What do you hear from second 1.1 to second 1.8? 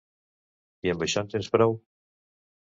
en tens prou?